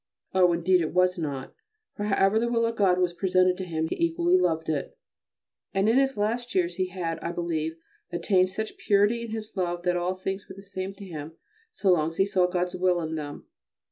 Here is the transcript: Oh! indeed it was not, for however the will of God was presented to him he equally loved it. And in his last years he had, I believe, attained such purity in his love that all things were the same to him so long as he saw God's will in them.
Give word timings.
Oh! 0.33 0.51
indeed 0.51 0.81
it 0.81 0.95
was 0.95 1.19
not, 1.19 1.53
for 1.93 2.05
however 2.05 2.39
the 2.39 2.49
will 2.49 2.65
of 2.65 2.75
God 2.75 2.97
was 2.97 3.13
presented 3.13 3.55
to 3.57 3.65
him 3.65 3.85
he 3.87 4.03
equally 4.03 4.35
loved 4.35 4.67
it. 4.67 4.97
And 5.75 5.87
in 5.87 5.95
his 5.95 6.17
last 6.17 6.55
years 6.55 6.77
he 6.77 6.87
had, 6.87 7.19
I 7.19 7.31
believe, 7.31 7.75
attained 8.11 8.49
such 8.49 8.77
purity 8.79 9.21
in 9.21 9.29
his 9.29 9.53
love 9.55 9.83
that 9.83 9.97
all 9.97 10.15
things 10.15 10.49
were 10.49 10.55
the 10.55 10.63
same 10.63 10.95
to 10.95 11.05
him 11.05 11.33
so 11.71 11.91
long 11.91 12.07
as 12.07 12.17
he 12.17 12.25
saw 12.25 12.47
God's 12.47 12.73
will 12.75 12.99
in 12.99 13.13
them. 13.13 13.45